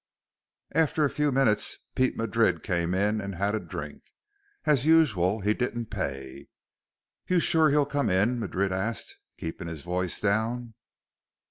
After 0.73 1.05
a 1.05 1.11
few 1.11 1.31
minutes, 1.31 1.77
Pete 1.93 2.17
Madrid 2.17 2.63
came 2.63 2.95
in 2.95 3.21
and 3.21 3.35
had 3.35 3.53
a 3.53 3.59
drink. 3.59 4.01
As 4.65 4.83
usual, 4.83 5.41
he 5.41 5.53
didn't 5.53 5.91
pay. 5.91 6.47
"You 7.27 7.39
sure 7.39 7.69
he'll 7.69 7.85
come 7.85 8.09
in?" 8.09 8.39
Madrid 8.39 8.73
asked, 8.73 9.17
keeping 9.37 9.67
his 9.67 9.83
voice 9.83 10.19
down. 10.19 10.73